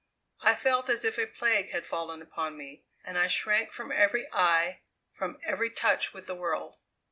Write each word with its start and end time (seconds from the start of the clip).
I 0.41 0.55
felt 0.55 0.89
as 0.89 1.05
if 1.05 1.19
a 1.19 1.27
plague 1.27 1.69
had 1.69 1.85
fallen 1.85 2.23
upon 2.23 2.57
me, 2.57 2.83
and 3.05 3.19
I 3.19 3.27
shrank 3.27 3.71
from 3.71 3.91
every 3.91 4.25
eye, 4.33 4.79
from 5.11 5.37
every 5.43 5.69
touch 5.69 6.11
with 6.11 6.25
the 6.25 6.33
world. 6.33 6.77